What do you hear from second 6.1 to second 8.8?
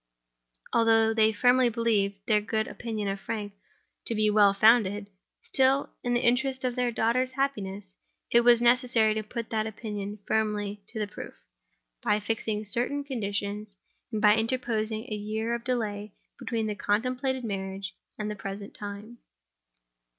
the interest of their daughter's happiness, it was